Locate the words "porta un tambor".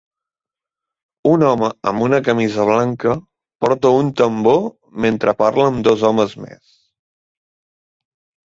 3.65-4.59